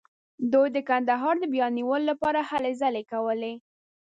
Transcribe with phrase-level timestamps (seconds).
[0.53, 3.53] دوی د کندهار د بیا نیولو لپاره هلې ځلې کولې.